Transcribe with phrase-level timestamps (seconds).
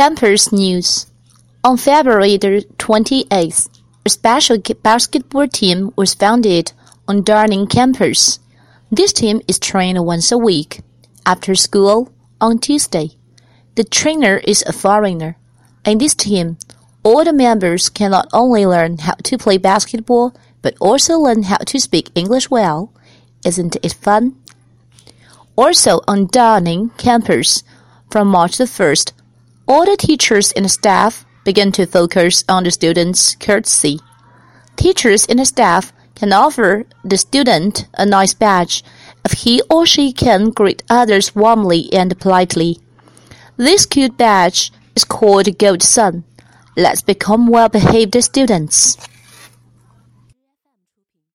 [0.00, 1.08] Campus News
[1.62, 3.68] On February the 28th,
[4.06, 6.72] a special basketball team was founded
[7.06, 8.38] on Darling campus.
[8.90, 10.80] This team is trained once a week,
[11.26, 12.10] after school,
[12.40, 13.10] on Tuesday.
[13.74, 15.36] The trainer is a foreigner.
[15.84, 16.56] In this team,
[17.02, 20.32] all the members can not only learn how to play basketball,
[20.62, 22.90] but also learn how to speak English well.
[23.44, 24.36] Isn't it fun?
[25.56, 27.62] Also on Darling campus,
[28.10, 29.12] from March the 1st,
[29.70, 34.00] all the teachers and staff begin to focus on the students' courtesy.
[34.74, 38.82] Teachers and staff can offer the student a nice badge
[39.24, 42.80] if he or she can greet others warmly and politely.
[43.56, 46.24] This cute badge is called Gold Sun.
[46.76, 48.96] Let's become well-behaved students.